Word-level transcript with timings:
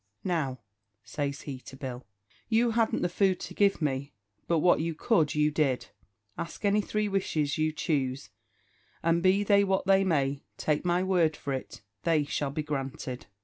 "Now," 0.23 0.57
says 1.03 1.41
he 1.41 1.59
to 1.59 1.77
Bill, 1.77 2.07
"you 2.49 2.71
hadn't 2.71 3.03
the 3.03 3.07
food 3.07 3.39
to 3.41 3.53
give 3.53 3.83
me, 3.83 4.13
but 4.47 4.57
what 4.57 4.79
you 4.79 4.95
could 4.95 5.35
you 5.35 5.51
did. 5.51 5.89
Ask 6.39 6.65
any 6.65 6.81
three 6.81 7.07
wishes 7.07 7.59
you 7.59 7.71
choose, 7.71 8.31
and 9.03 9.21
be 9.21 9.43
they 9.43 9.63
what 9.63 9.85
they 9.85 10.03
may, 10.03 10.41
take 10.57 10.83
my 10.83 11.03
word 11.03 11.37
for 11.37 11.53
it, 11.53 11.81
they 12.01 12.23
shall 12.25 12.49
be 12.49 12.63
granted." 12.63 13.27